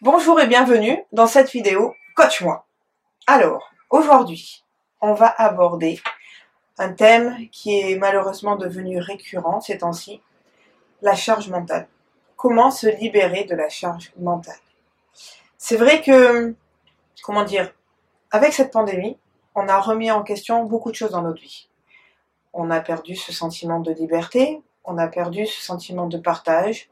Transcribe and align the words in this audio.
Bonjour 0.00 0.40
et 0.40 0.46
bienvenue 0.46 1.02
dans 1.10 1.26
cette 1.26 1.50
vidéo 1.50 1.92
Coach-moi. 2.14 2.64
Alors, 3.26 3.72
aujourd'hui, 3.90 4.64
on 5.00 5.12
va 5.12 5.26
aborder 5.26 6.00
un 6.78 6.92
thème 6.92 7.48
qui 7.50 7.80
est 7.80 7.96
malheureusement 7.96 8.54
devenu 8.54 9.00
récurrent 9.00 9.60
ces 9.60 9.78
temps-ci, 9.78 10.22
la 11.02 11.16
charge 11.16 11.48
mentale. 11.48 11.88
Comment 12.36 12.70
se 12.70 12.86
libérer 12.86 13.42
de 13.42 13.56
la 13.56 13.68
charge 13.68 14.12
mentale? 14.20 14.60
C'est 15.56 15.76
vrai 15.76 16.00
que, 16.00 16.54
comment 17.24 17.42
dire, 17.42 17.68
avec 18.30 18.52
cette 18.52 18.72
pandémie, 18.72 19.18
on 19.56 19.66
a 19.66 19.80
remis 19.80 20.12
en 20.12 20.22
question 20.22 20.62
beaucoup 20.62 20.92
de 20.92 20.96
choses 20.96 21.10
dans 21.10 21.22
notre 21.22 21.42
vie. 21.42 21.68
On 22.52 22.70
a 22.70 22.78
perdu 22.78 23.16
ce 23.16 23.32
sentiment 23.32 23.80
de 23.80 23.90
liberté, 23.90 24.62
on 24.84 24.96
a 24.96 25.08
perdu 25.08 25.44
ce 25.44 25.60
sentiment 25.60 26.06
de 26.06 26.18
partage, 26.18 26.88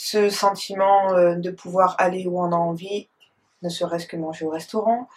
ce 0.00 0.30
sentiment 0.30 1.12
euh, 1.12 1.34
de 1.34 1.50
pouvoir 1.50 1.96
aller 1.98 2.24
où 2.28 2.40
on 2.40 2.52
a 2.52 2.56
envie, 2.56 3.08
ne 3.62 3.68
serait-ce 3.68 4.06
que 4.06 4.16
manger 4.16 4.44
au 4.44 4.50
restaurant, 4.50 5.08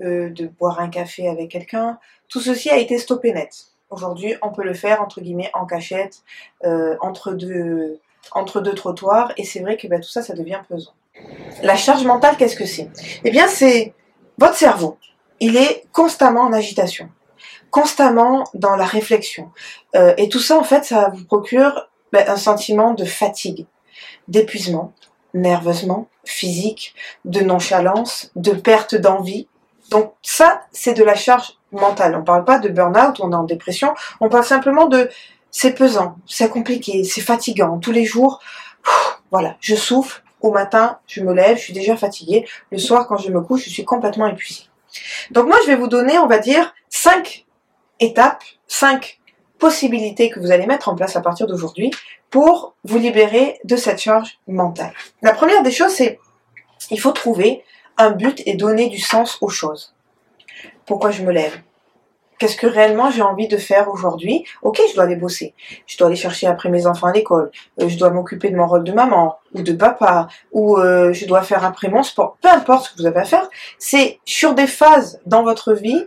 euh, 0.00 0.28
de 0.28 0.48
boire 0.48 0.80
un 0.80 0.88
café 0.88 1.28
avec 1.28 1.52
quelqu'un, 1.52 2.00
tout 2.28 2.40
ceci 2.40 2.68
a 2.68 2.76
été 2.76 2.98
stoppé 2.98 3.32
net. 3.32 3.66
Aujourd'hui, 3.90 4.34
on 4.42 4.50
peut 4.50 4.64
le 4.64 4.74
faire 4.74 5.00
entre 5.00 5.20
guillemets 5.20 5.52
en 5.54 5.66
cachette, 5.66 6.24
euh, 6.64 6.96
entre 7.00 7.32
deux 7.32 8.00
entre 8.32 8.60
deux 8.60 8.74
trottoirs, 8.74 9.32
et 9.36 9.44
c'est 9.44 9.60
vrai 9.60 9.76
que 9.76 9.86
bah, 9.86 9.98
tout 10.00 10.08
ça, 10.08 10.22
ça 10.22 10.34
devient 10.34 10.62
pesant. 10.68 10.94
La 11.62 11.76
charge 11.76 12.04
mentale, 12.04 12.36
qu'est-ce 12.36 12.56
que 12.56 12.66
c'est? 12.66 12.88
Eh 13.22 13.30
bien, 13.30 13.46
c'est 13.46 13.92
votre 14.38 14.56
cerveau. 14.56 14.96
Il 15.38 15.56
est 15.56 15.84
constamment 15.92 16.40
en 16.40 16.52
agitation, 16.52 17.08
constamment 17.70 18.44
dans 18.54 18.76
la 18.76 18.86
réflexion, 18.86 19.52
et 20.16 20.28
tout 20.30 20.38
ça, 20.40 20.58
en 20.58 20.64
fait, 20.64 20.84
ça 20.84 21.10
vous 21.14 21.26
procure 21.26 21.90
bah, 22.12 22.24
un 22.26 22.38
sentiment 22.38 22.94
de 22.94 23.04
fatigue 23.04 23.66
d'épuisement, 24.28 24.92
nerveusement, 25.34 26.08
physique, 26.24 26.94
de 27.24 27.40
nonchalance, 27.40 28.30
de 28.36 28.52
perte 28.52 28.94
d'envie. 28.94 29.48
Donc 29.90 30.14
ça, 30.22 30.62
c'est 30.72 30.94
de 30.94 31.04
la 31.04 31.14
charge 31.14 31.58
mentale. 31.72 32.14
On 32.14 32.20
ne 32.20 32.24
parle 32.24 32.44
pas 32.44 32.58
de 32.58 32.68
burn-out, 32.68 33.20
on 33.20 33.32
est 33.32 33.36
en 33.36 33.44
dépression, 33.44 33.94
on 34.20 34.28
parle 34.28 34.44
simplement 34.44 34.86
de 34.86 35.10
c'est 35.50 35.74
pesant, 35.74 36.16
c'est 36.26 36.48
compliqué, 36.48 37.04
c'est 37.04 37.20
fatigant. 37.20 37.78
Tous 37.78 37.92
les 37.92 38.04
jours, 38.04 38.40
voilà, 39.30 39.56
je 39.60 39.74
souffle. 39.74 40.22
Au 40.40 40.50
matin, 40.50 40.98
je 41.06 41.22
me 41.22 41.32
lève, 41.32 41.56
je 41.56 41.62
suis 41.62 41.72
déjà 41.72 41.96
fatiguée. 41.96 42.46
Le 42.70 42.76
soir, 42.76 43.06
quand 43.06 43.16
je 43.16 43.30
me 43.30 43.40
couche, 43.40 43.64
je 43.64 43.70
suis 43.70 43.84
complètement 43.84 44.26
épuisée. 44.26 44.64
Donc 45.30 45.46
moi, 45.46 45.56
je 45.62 45.70
vais 45.70 45.76
vous 45.76 45.88
donner, 45.88 46.18
on 46.18 46.26
va 46.26 46.38
dire, 46.38 46.74
cinq 46.90 47.46
étapes, 47.98 48.42
cinq 48.66 49.20
possibilités 49.58 50.30
que 50.30 50.40
vous 50.40 50.50
allez 50.50 50.66
mettre 50.66 50.88
en 50.88 50.94
place 50.94 51.16
à 51.16 51.20
partir 51.20 51.46
d'aujourd'hui 51.46 51.90
pour 52.30 52.74
vous 52.84 52.98
libérer 52.98 53.60
de 53.64 53.76
cette 53.76 54.00
charge 54.00 54.38
mentale. 54.46 54.92
La 55.22 55.32
première 55.32 55.62
des 55.62 55.70
choses, 55.70 55.92
c'est 55.92 56.18
il 56.90 57.00
faut 57.00 57.12
trouver 57.12 57.64
un 57.96 58.10
but 58.10 58.42
et 58.46 58.54
donner 58.54 58.88
du 58.88 58.98
sens 58.98 59.38
aux 59.40 59.48
choses. 59.48 59.94
Pourquoi 60.86 61.10
je 61.10 61.22
me 61.22 61.32
lève? 61.32 61.56
Qu'est-ce 62.38 62.56
que 62.56 62.66
réellement 62.66 63.10
j'ai 63.10 63.22
envie 63.22 63.46
de 63.46 63.56
faire 63.56 63.88
aujourd'hui? 63.88 64.44
Ok, 64.62 64.80
je 64.90 64.94
dois 64.94 65.04
aller 65.04 65.16
bosser. 65.16 65.54
Je 65.86 65.96
dois 65.96 66.08
aller 66.08 66.16
chercher 66.16 66.48
après 66.48 66.68
mes 66.68 66.86
enfants 66.86 67.06
à 67.06 67.12
l'école. 67.12 67.50
Euh, 67.80 67.88
je 67.88 67.96
dois 67.96 68.10
m'occuper 68.10 68.50
de 68.50 68.56
mon 68.56 68.66
rôle 68.66 68.82
de 68.82 68.92
maman 68.92 69.38
ou 69.54 69.62
de 69.62 69.72
papa. 69.72 70.26
Ou 70.52 70.76
euh, 70.76 71.12
je 71.12 71.26
dois 71.26 71.42
faire 71.42 71.64
après 71.64 71.88
mon 71.88 72.02
sport. 72.02 72.36
Peu 72.40 72.48
importe 72.48 72.86
ce 72.86 72.90
que 72.90 72.98
vous 72.98 73.06
avez 73.06 73.20
à 73.20 73.24
faire. 73.24 73.48
C'est 73.78 74.18
sur 74.24 74.54
des 74.54 74.66
phases 74.66 75.20
dans 75.26 75.44
votre 75.44 75.72
vie. 75.72 76.06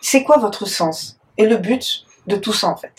C'est 0.00 0.22
quoi 0.22 0.38
votre 0.38 0.66
sens? 0.66 1.18
Et 1.38 1.46
le 1.46 1.56
but 1.56 2.04
de 2.26 2.36
tout 2.36 2.52
ça 2.52 2.68
en 2.68 2.76
fait. 2.76 2.92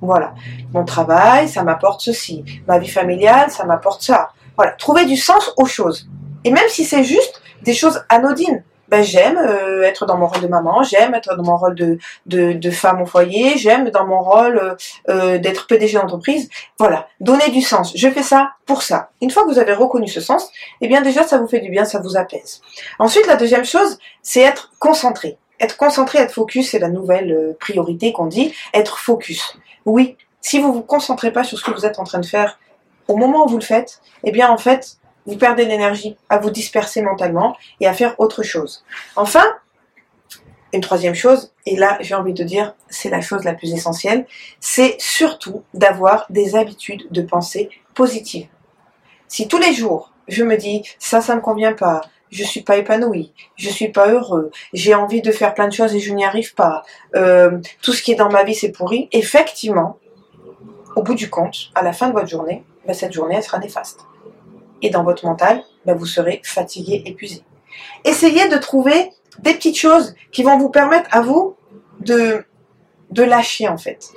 Voilà. 0.00 0.34
Mon 0.72 0.84
travail, 0.84 1.48
ça 1.48 1.62
m'apporte 1.62 2.00
ceci. 2.00 2.44
Ma 2.68 2.78
vie 2.78 2.88
familiale, 2.88 3.50
ça 3.50 3.64
m'apporte 3.64 4.02
ça. 4.02 4.30
Voilà. 4.56 4.72
Trouver 4.72 5.06
du 5.06 5.16
sens 5.16 5.52
aux 5.56 5.66
choses. 5.66 6.08
Et 6.44 6.50
même 6.50 6.68
si 6.68 6.84
c'est 6.84 7.04
juste 7.04 7.42
des 7.62 7.74
choses 7.74 8.04
anodines. 8.08 8.62
Ben, 8.88 9.02
j'aime 9.02 9.36
euh, 9.36 9.82
être 9.82 10.06
dans 10.06 10.16
mon 10.16 10.28
rôle 10.28 10.42
de 10.42 10.46
maman, 10.46 10.84
j'aime 10.84 11.12
être 11.14 11.34
dans 11.34 11.42
mon 11.42 11.56
rôle 11.56 11.74
de, 11.74 11.98
de, 12.26 12.70
femme 12.70 13.02
au 13.02 13.06
foyer, 13.06 13.58
j'aime 13.58 13.90
dans 13.90 14.06
mon 14.06 14.20
rôle 14.20 14.58
euh, 14.58 14.74
euh, 15.08 15.38
d'être 15.38 15.66
PDG 15.66 15.98
d'entreprise. 15.98 16.48
Voilà, 16.78 17.08
donner 17.20 17.48
du 17.50 17.62
sens. 17.62 17.92
Je 17.96 18.08
fais 18.08 18.22
ça 18.22 18.52
pour 18.64 18.82
ça. 18.82 19.10
Une 19.20 19.30
fois 19.30 19.42
que 19.42 19.48
vous 19.48 19.58
avez 19.58 19.72
reconnu 19.72 20.06
ce 20.06 20.20
sens, 20.20 20.48
eh 20.80 20.86
bien 20.86 21.02
déjà 21.02 21.24
ça 21.24 21.38
vous 21.38 21.48
fait 21.48 21.58
du 21.58 21.70
bien, 21.70 21.84
ça 21.84 21.98
vous 21.98 22.16
apaise. 22.16 22.60
Ensuite, 23.00 23.26
la 23.26 23.34
deuxième 23.34 23.64
chose, 23.64 23.98
c'est 24.22 24.42
être 24.42 24.70
concentré. 24.78 25.36
Être 25.60 25.76
concentré, 25.76 26.18
être 26.18 26.32
focus, 26.32 26.70
c'est 26.70 26.78
la 26.78 26.88
nouvelle 26.88 27.32
euh, 27.32 27.56
priorité 27.58 28.12
qu'on 28.12 28.26
dit. 28.26 28.52
Être 28.74 28.98
focus. 28.98 29.56
Oui, 29.84 30.16
si 30.40 30.60
vous 30.60 30.72
vous 30.72 30.82
concentrez 30.82 31.32
pas 31.32 31.44
sur 31.44 31.58
ce 31.58 31.64
que 31.64 31.70
vous 31.70 31.86
êtes 31.86 31.98
en 31.98 32.04
train 32.04 32.20
de 32.20 32.26
faire 32.26 32.58
au 33.08 33.16
moment 33.16 33.46
où 33.46 33.48
vous 33.48 33.58
le 33.58 33.64
faites, 33.64 34.00
eh 34.24 34.30
bien 34.30 34.48
en 34.48 34.58
fait, 34.58 34.98
vous 35.26 35.36
perdez 35.36 35.64
l'énergie 35.64 36.16
à 36.28 36.38
vous 36.38 36.50
disperser 36.50 37.02
mentalement 37.02 37.56
et 37.80 37.86
à 37.86 37.92
faire 37.92 38.14
autre 38.20 38.42
chose. 38.42 38.84
Enfin, 39.16 39.44
une 40.72 40.80
troisième 40.80 41.14
chose, 41.14 41.52
et 41.64 41.76
là 41.76 41.98
j'ai 42.00 42.14
envie 42.14 42.32
de 42.32 42.44
dire 42.44 42.74
c'est 42.88 43.10
la 43.10 43.20
chose 43.20 43.44
la 43.44 43.54
plus 43.54 43.72
essentielle, 43.72 44.26
c'est 44.60 44.96
surtout 44.98 45.62
d'avoir 45.74 46.26
des 46.30 46.54
habitudes 46.54 47.06
de 47.10 47.22
pensée 47.22 47.70
positives. 47.94 48.48
Si 49.28 49.48
tous 49.48 49.58
les 49.58 49.72
jours 49.72 50.12
je 50.28 50.44
me 50.44 50.56
dis 50.56 50.82
ça 50.98 51.20
ça 51.20 51.34
me 51.34 51.40
convient 51.40 51.72
pas, 51.72 52.02
je 52.30 52.44
suis 52.44 52.62
pas 52.62 52.76
épanoui, 52.76 53.32
je 53.56 53.70
suis 53.70 53.88
pas 53.88 54.08
heureux, 54.08 54.50
j'ai 54.72 54.94
envie 54.94 55.22
de 55.22 55.30
faire 55.30 55.54
plein 55.54 55.68
de 55.68 55.72
choses 55.72 55.94
et 55.94 56.00
je 56.00 56.12
n'y 56.12 56.24
arrive 56.24 56.54
pas, 56.54 56.82
euh, 57.14 57.58
tout 57.82 57.92
ce 57.92 58.02
qui 58.02 58.12
est 58.12 58.16
dans 58.16 58.30
ma 58.30 58.44
vie 58.44 58.54
c'est 58.54 58.72
pourri, 58.72 59.08
effectivement, 59.12 59.98
au 60.96 61.02
bout 61.02 61.14
du 61.14 61.30
compte, 61.30 61.70
à 61.74 61.82
la 61.82 61.92
fin 61.92 62.08
de 62.08 62.12
votre 62.12 62.28
journée, 62.28 62.64
ben, 62.86 62.94
cette 62.94 63.12
journée 63.12 63.36
elle 63.36 63.42
sera 63.42 63.58
néfaste. 63.58 64.00
Et 64.82 64.90
dans 64.90 65.04
votre 65.04 65.24
mental, 65.24 65.62
ben, 65.84 65.96
vous 65.96 66.06
serez 66.06 66.40
fatigué, 66.44 67.02
épuisé. 67.06 67.42
Essayez 68.04 68.48
de 68.48 68.56
trouver 68.56 69.10
des 69.40 69.54
petites 69.54 69.78
choses 69.78 70.14
qui 70.32 70.42
vont 70.42 70.58
vous 70.58 70.70
permettre 70.70 71.08
à 71.12 71.20
vous 71.20 71.56
de, 72.00 72.44
de 73.10 73.22
lâcher 73.22 73.68
en 73.68 73.78
fait 73.78 74.10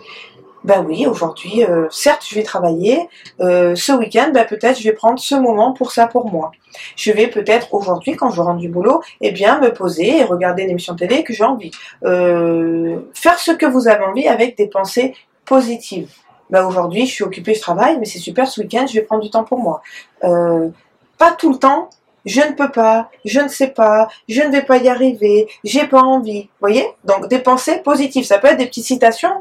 ben 0.64 0.84
oui, 0.86 1.08
aujourd'hui, 1.08 1.64
euh, 1.64 1.88
certes, 1.90 2.26
je 2.28 2.36
vais 2.36 2.44
travailler. 2.44 3.08
Euh, 3.40 3.76
ce 3.76 3.94
week-end, 3.94 4.32
ben 4.34 4.46
peut-être, 4.46 4.78
je 4.78 4.84
vais 4.84 4.94
prendre 4.94 5.20
ce 5.20 5.36
moment 5.36 5.74
pour 5.74 5.92
ça, 5.92 6.08
pour 6.08 6.30
moi. 6.30 6.52
Je 6.96 7.12
vais 7.12 7.28
peut-être 7.28 7.74
aujourd'hui, 7.74 8.16
quand 8.16 8.30
je 8.30 8.42
rentre 8.42 8.60
du 8.60 8.70
boulot, 8.70 9.02
eh 9.22 9.32
bien, 9.32 9.60
me 9.60 9.74
poser 9.74 10.18
et 10.18 10.24
regarder 10.24 10.64
une 10.64 10.72
émission 10.72 10.96
télé 10.96 11.24
que 11.24 11.34
j'ai 11.34 11.46
envie. 11.46 11.72
Euh, 12.04 13.00
faire 13.14 13.40
ce 13.40 13.52
que 13.52 13.66
vous 13.66 13.88
avez 13.88 14.04
envie 14.04 14.28
avec 14.28 14.58
des 14.58 14.68
pensées 14.68 15.16
positives. 15.46 16.12
Ben 16.50 16.66
aujourd'hui, 16.66 17.06
je 17.06 17.14
suis 17.14 17.24
occupée, 17.24 17.54
je 17.54 17.62
travaille, 17.62 17.98
mais 17.98 18.06
c'est 18.06 18.20
super. 18.20 18.48
Ce 18.48 18.60
week-end, 18.60 18.86
je 18.88 18.94
vais 18.94 19.02
prendre 19.02 19.22
du 19.22 19.30
temps 19.30 19.44
pour 19.44 19.60
moi. 19.60 19.82
pas 20.22 21.32
tout 21.38 21.52
le 21.52 21.58
temps. 21.58 21.90
Je 22.26 22.42
ne 22.42 22.52
peux 22.52 22.70
pas, 22.70 23.10
je 23.24 23.40
ne 23.40 23.48
sais 23.48 23.70
pas, 23.70 24.10
je 24.28 24.42
ne 24.42 24.52
vais 24.52 24.62
pas 24.62 24.78
y 24.78 24.90
arriver, 24.90 25.48
j'ai 25.64 25.88
pas 25.88 26.02
envie. 26.02 26.50
Voyez? 26.60 26.86
Donc 27.06 27.28
des 27.30 27.40
pensées 27.40 27.78
positives. 27.78 28.26
Ça 28.26 28.40
peut 28.40 28.50
être 28.50 28.58
des 28.58 28.66
petites 28.66 28.86
citations 28.86 29.32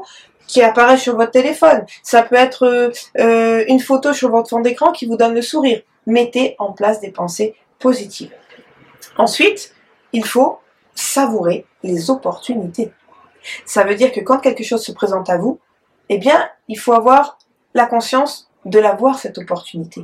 qui 0.49 0.63
apparaît 0.63 0.97
sur 0.97 1.15
votre 1.15 1.31
téléphone. 1.31 1.85
Ça 2.01 2.23
peut 2.23 2.35
être 2.35 2.65
euh, 2.65 2.89
euh, 3.19 3.63
une 3.67 3.79
photo 3.79 4.13
sur 4.13 4.31
votre 4.31 4.49
fond 4.49 4.59
d'écran 4.59 4.91
qui 4.91 5.05
vous 5.05 5.15
donne 5.15 5.35
le 5.35 5.43
sourire. 5.43 5.81
Mettez 6.07 6.55
en 6.57 6.73
place 6.73 6.99
des 6.99 7.11
pensées 7.11 7.55
positives. 7.77 8.33
Ensuite, 9.17 9.75
il 10.11 10.25
faut 10.25 10.57
savourer 10.95 11.65
les 11.83 12.09
opportunités. 12.09 12.91
Ça 13.63 13.83
veut 13.83 13.93
dire 13.93 14.11
que 14.11 14.21
quand 14.21 14.39
quelque 14.39 14.63
chose 14.63 14.83
se 14.83 14.91
présente 14.91 15.29
à 15.29 15.37
vous, 15.37 15.59
eh 16.09 16.17
bien, 16.17 16.49
il 16.67 16.79
faut 16.79 16.93
avoir 16.93 17.37
la 17.75 17.85
conscience 17.85 18.49
de 18.65 18.79
l'avoir 18.79 19.19
cette 19.19 19.37
opportunité. 19.37 20.03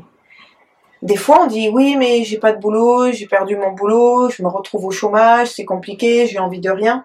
Des 1.01 1.17
fois, 1.17 1.41
on 1.41 1.47
dit 1.47 1.69
oui, 1.69 1.95
mais 1.97 2.23
j'ai 2.23 2.37
pas 2.37 2.53
de 2.53 2.61
boulot, 2.61 3.11
j'ai 3.11 3.25
perdu 3.25 3.55
mon 3.57 3.71
boulot, 3.71 4.29
je 4.29 4.43
me 4.43 4.47
retrouve 4.47 4.85
au 4.85 4.91
chômage, 4.91 5.47
c'est 5.47 5.65
compliqué, 5.65 6.27
j'ai 6.27 6.37
envie 6.37 6.61
de 6.61 6.69
rien 6.69 7.03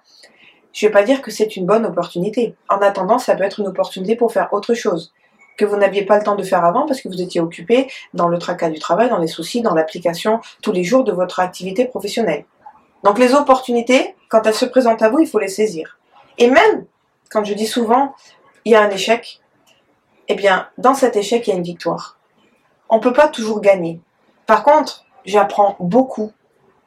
je 0.73 0.87
vais 0.87 0.93
pas 0.93 1.03
dire 1.03 1.23
que 1.23 1.31
c'est 1.31 1.57
une 1.57 1.67
bonne 1.67 1.85
opportunité. 1.85 2.55
En 2.69 2.79
attendant, 2.79 3.19
ça 3.19 3.35
peut 3.35 3.45
être 3.45 3.61
une 3.61 3.69
opportunité 3.69 4.17
pour 4.17 4.33
faire 4.33 4.53
autre 4.53 4.75
chose 4.75 5.13
que 5.57 5.65
vous 5.65 5.77
n'aviez 5.77 6.07
pas 6.07 6.17
le 6.17 6.25
temps 6.25 6.37
de 6.37 6.43
faire 6.43 6.65
avant 6.65 6.87
parce 6.87 7.03
que 7.03 7.09
vous 7.09 7.21
étiez 7.21 7.41
occupé 7.41 7.91
dans 8.15 8.29
le 8.29 8.39
tracas 8.39 8.71
du 8.71 8.79
travail, 8.79 9.11
dans 9.11 9.19
les 9.19 9.27
soucis, 9.27 9.61
dans 9.61 9.75
l'application 9.75 10.41
tous 10.63 10.73
les 10.73 10.85
jours 10.85 11.05
de 11.05 11.13
votre 11.13 11.41
activité 11.41 11.85
professionnelle. 11.85 12.45
Donc 13.05 13.19
les 13.19 13.35
opportunités, 13.35 14.15
quand 14.29 14.47
elles 14.47 14.55
se 14.55 14.65
présentent 14.65 15.03
à 15.03 15.11
vous, 15.11 15.21
il 15.21 15.27
faut 15.27 15.39
les 15.39 15.49
saisir. 15.49 15.99
Et 16.39 16.49
même, 16.49 16.87
quand 17.31 17.45
je 17.45 17.53
dis 17.53 17.67
souvent, 17.67 18.15
il 18.65 18.73
y 18.73 18.75
a 18.75 18.83
un 18.83 18.91
échec, 18.91 19.41
eh 20.29 20.35
bien, 20.35 20.69
dans 20.79 20.95
cet 20.95 21.17
échec, 21.17 21.47
il 21.47 21.51
y 21.51 21.53
a 21.53 21.57
une 21.57 21.63
victoire. 21.63 22.19
On 22.89 22.97
ne 22.97 23.03
peut 23.03 23.13
pas 23.13 23.29
toujours 23.29 23.61
gagner. 23.61 24.01
Par 24.47 24.63
contre, 24.65 25.05
j'apprends 25.25 25.77
beaucoup 25.79 26.33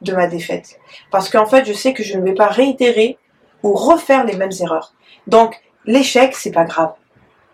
de 0.00 0.12
ma 0.12 0.26
défaite. 0.26 0.80
Parce 1.10 1.30
qu'en 1.30 1.46
fait, 1.46 1.64
je 1.64 1.72
sais 1.72 1.94
que 1.94 2.02
je 2.02 2.16
ne 2.18 2.24
vais 2.24 2.34
pas 2.34 2.48
réitérer 2.48 3.18
ou 3.64 3.74
refaire 3.74 4.24
les 4.24 4.36
mêmes 4.36 4.52
erreurs. 4.60 4.94
Donc, 5.26 5.60
l'échec, 5.84 6.36
c'est 6.36 6.52
pas 6.52 6.64
grave. 6.64 6.92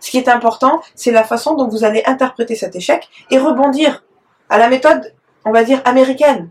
Ce 0.01 0.11
qui 0.11 0.19
est 0.19 0.29
important, 0.29 0.83
c'est 0.95 1.13
la 1.13 1.25
façon 1.25 1.55
dont 1.55 1.69
vous 1.69 1.85
allez 1.85 2.03
interpréter 2.05 2.55
cet 2.55 2.77
échec 2.77 3.09
et 3.31 3.39
rebondir 3.39 4.05
à 4.51 4.59
la 4.59 4.69
méthode, 4.69 5.15
on 5.47 5.53
va 5.53 5.65
dire, 5.65 5.81
américaine. 5.85 6.51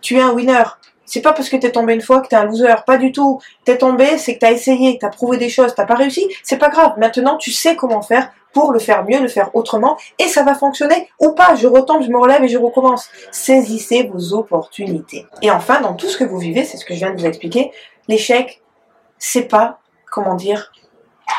Tu 0.00 0.16
es 0.16 0.20
un 0.20 0.32
winner. 0.32 0.62
C'est 1.04 1.22
pas 1.22 1.32
parce 1.32 1.48
que 1.48 1.56
t'es 1.56 1.72
tombé 1.72 1.94
une 1.94 2.02
fois 2.02 2.20
que 2.20 2.28
t'es 2.28 2.36
un 2.36 2.44
loser. 2.44 2.74
Pas 2.86 2.98
du 2.98 3.12
tout. 3.12 3.40
T'es 3.64 3.78
tombé, 3.78 4.18
c'est 4.18 4.34
que 4.34 4.40
t'as 4.40 4.52
essayé, 4.52 4.98
t'as 4.98 5.08
prouvé 5.08 5.38
des 5.38 5.48
choses, 5.48 5.74
t'as 5.74 5.86
pas 5.86 5.94
réussi. 5.94 6.28
C'est 6.42 6.58
pas 6.58 6.68
grave. 6.68 6.94
Maintenant, 6.98 7.36
tu 7.36 7.50
sais 7.50 7.76
comment 7.76 8.02
faire 8.02 8.30
pour 8.52 8.72
le 8.72 8.78
faire 8.78 9.04
mieux, 9.04 9.20
le 9.20 9.28
faire 9.28 9.54
autrement, 9.54 9.96
et 10.18 10.24
ça 10.24 10.42
va 10.42 10.54
fonctionner 10.54 11.08
ou 11.20 11.32
pas. 11.32 11.54
Je 11.54 11.66
retombe, 11.66 12.02
je 12.02 12.08
me 12.08 12.18
relève 12.18 12.42
et 12.44 12.48
je 12.48 12.58
recommence. 12.58 13.08
Saisissez 13.30 14.04
vos 14.04 14.34
opportunités. 14.34 15.26
Et 15.42 15.50
enfin, 15.50 15.80
dans 15.80 15.94
tout 15.94 16.06
ce 16.06 16.16
que 16.16 16.24
vous 16.24 16.38
vivez, 16.38 16.64
c'est 16.64 16.76
ce 16.76 16.84
que 16.84 16.94
je 16.94 16.98
viens 16.98 17.10
de 17.12 17.20
vous 17.20 17.26
expliquer, 17.26 17.72
l'échec, 18.08 18.62
c'est 19.18 19.48
pas, 19.48 19.80
comment 20.10 20.34
dire, 20.34 20.72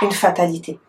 une 0.02 0.12
fatalité. 0.12 0.80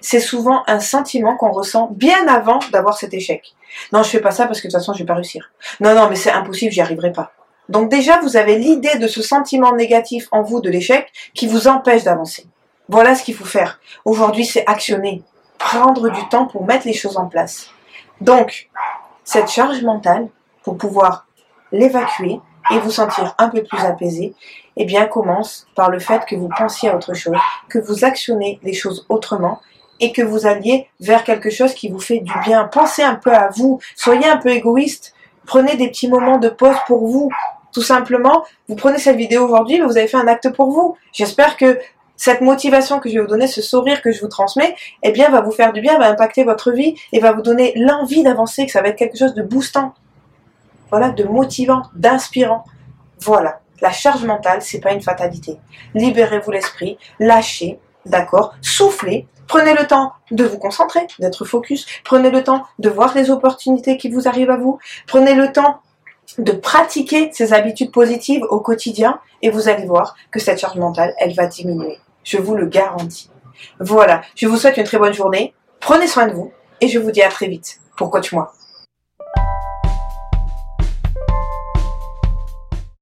C'est 0.00 0.20
souvent 0.20 0.62
un 0.66 0.80
sentiment 0.80 1.36
qu'on 1.36 1.52
ressent 1.52 1.88
bien 1.92 2.28
avant 2.28 2.58
d'avoir 2.70 2.96
cet 2.96 3.14
échec. 3.14 3.54
Non, 3.92 4.02
je 4.02 4.10
fais 4.10 4.20
pas 4.20 4.30
ça 4.30 4.46
parce 4.46 4.60
que 4.60 4.66
de 4.66 4.72
toute 4.72 4.80
façon, 4.80 4.92
je 4.92 4.98
vais 4.98 5.06
pas 5.06 5.14
réussir. 5.14 5.52
Non, 5.80 5.94
non, 5.94 6.08
mais 6.08 6.16
c'est 6.16 6.30
impossible, 6.30 6.72
j'y 6.72 6.80
arriverai 6.80 7.12
pas. 7.12 7.32
Donc 7.68 7.88
déjà, 7.88 8.20
vous 8.20 8.36
avez 8.36 8.58
l'idée 8.58 8.98
de 8.98 9.06
ce 9.06 9.22
sentiment 9.22 9.74
négatif 9.74 10.28
en 10.32 10.42
vous 10.42 10.60
de 10.60 10.68
l'échec 10.68 11.10
qui 11.34 11.46
vous 11.46 11.68
empêche 11.68 12.02
d'avancer. 12.02 12.46
Voilà 12.88 13.14
ce 13.14 13.22
qu'il 13.22 13.36
faut 13.36 13.44
faire. 13.44 13.80
Aujourd'hui, 14.04 14.44
c'est 14.44 14.66
actionner, 14.66 15.22
prendre 15.58 16.10
du 16.10 16.28
temps 16.28 16.46
pour 16.46 16.66
mettre 16.66 16.86
les 16.86 16.92
choses 16.92 17.16
en 17.16 17.26
place. 17.26 17.70
Donc, 18.20 18.68
cette 19.24 19.48
charge 19.48 19.82
mentale, 19.82 20.28
pour 20.64 20.76
pouvoir 20.76 21.26
l'évacuer 21.70 22.40
et 22.70 22.78
vous 22.78 22.90
sentir 22.90 23.34
un 23.38 23.48
peu 23.48 23.62
plus 23.62 23.80
apaisé, 23.84 24.34
eh 24.76 24.84
bien, 24.84 25.06
commence 25.06 25.66
par 25.74 25.90
le 25.90 25.98
fait 25.98 26.24
que 26.26 26.36
vous 26.36 26.48
pensiez 26.56 26.88
à 26.88 26.96
autre 26.96 27.14
chose, 27.14 27.36
que 27.68 27.78
vous 27.78 28.04
actionnez 28.04 28.60
les 28.62 28.72
choses 28.72 29.06
autrement 29.08 29.60
et 30.00 30.12
que 30.12 30.22
vous 30.22 30.46
alliez 30.46 30.88
vers 31.00 31.24
quelque 31.24 31.50
chose 31.50 31.74
qui 31.74 31.88
vous 31.88 32.00
fait 32.00 32.20
du 32.20 32.32
bien. 32.44 32.64
Pensez 32.64 33.02
un 33.02 33.16
peu 33.16 33.32
à 33.32 33.48
vous, 33.48 33.80
soyez 33.96 34.26
un 34.26 34.38
peu 34.38 34.50
égoïste, 34.50 35.14
prenez 35.46 35.76
des 35.76 35.88
petits 35.88 36.08
moments 36.08 36.38
de 36.38 36.48
pause 36.48 36.76
pour 36.86 37.06
vous, 37.06 37.30
tout 37.72 37.82
simplement, 37.82 38.44
vous 38.68 38.74
prenez 38.74 38.98
cette 38.98 39.16
vidéo 39.16 39.44
aujourd'hui, 39.44 39.80
vous 39.80 39.96
avez 39.96 40.08
fait 40.08 40.16
un 40.16 40.26
acte 40.26 40.50
pour 40.50 40.70
vous. 40.70 40.96
J'espère 41.12 41.56
que 41.56 41.78
cette 42.16 42.40
motivation 42.40 42.98
que 42.98 43.08
je 43.08 43.14
vais 43.14 43.20
vous 43.20 43.28
donner, 43.28 43.46
ce 43.46 43.62
sourire 43.62 44.02
que 44.02 44.10
je 44.10 44.20
vous 44.20 44.28
transmets, 44.28 44.74
eh 45.02 45.12
bien, 45.12 45.30
va 45.30 45.40
vous 45.40 45.52
faire 45.52 45.72
du 45.72 45.80
bien, 45.80 45.98
va 45.98 46.08
impacter 46.08 46.44
votre 46.44 46.72
vie 46.72 46.94
et 47.12 47.20
va 47.20 47.32
vous 47.32 47.42
donner 47.42 47.72
l'envie 47.76 48.22
d'avancer, 48.22 48.66
que 48.66 48.72
ça 48.72 48.82
va 48.82 48.88
être 48.88 48.98
quelque 48.98 49.16
chose 49.16 49.34
de 49.34 49.42
boostant. 49.42 49.94
Voilà, 50.90 51.10
de 51.10 51.24
motivant, 51.24 51.82
d'inspirant. 51.94 52.64
Voilà. 53.20 53.60
La 53.80 53.92
charge 53.92 54.24
mentale, 54.24 54.60
c'est 54.62 54.80
pas 54.80 54.92
une 54.92 55.00
fatalité. 55.00 55.58
Libérez-vous 55.94 56.50
l'esprit, 56.50 56.98
lâchez, 57.18 57.78
d'accord, 58.04 58.54
soufflez, 58.60 59.26
prenez 59.46 59.74
le 59.74 59.86
temps 59.86 60.12
de 60.30 60.44
vous 60.44 60.58
concentrer, 60.58 61.06
d'être 61.18 61.44
focus, 61.44 61.86
prenez 62.04 62.30
le 62.30 62.44
temps 62.44 62.64
de 62.78 62.90
voir 62.90 63.14
les 63.14 63.30
opportunités 63.30 63.96
qui 63.96 64.10
vous 64.10 64.28
arrivent 64.28 64.50
à 64.50 64.56
vous, 64.56 64.78
prenez 65.06 65.34
le 65.34 65.52
temps 65.52 65.80
de 66.38 66.52
pratiquer 66.52 67.30
ces 67.32 67.52
habitudes 67.52 67.90
positives 67.90 68.44
au 68.50 68.60
quotidien 68.60 69.18
et 69.42 69.50
vous 69.50 69.68
allez 69.68 69.86
voir 69.86 70.14
que 70.30 70.38
cette 70.38 70.60
charge 70.60 70.76
mentale, 70.76 71.14
elle 71.18 71.34
va 71.34 71.46
diminuer. 71.46 71.98
Je 72.22 72.38
vous 72.38 72.54
le 72.54 72.66
garantis. 72.66 73.30
Voilà, 73.78 74.22
je 74.36 74.46
vous 74.46 74.56
souhaite 74.56 74.76
une 74.76 74.84
très 74.84 74.98
bonne 74.98 75.12
journée, 75.12 75.54
prenez 75.80 76.06
soin 76.06 76.26
de 76.26 76.32
vous 76.32 76.52
et 76.80 76.88
je 76.88 76.98
vous 76.98 77.10
dis 77.10 77.22
à 77.22 77.28
très 77.28 77.48
vite 77.48 77.80
pour 77.96 78.10
Coach 78.10 78.32
Moi. 78.32 78.52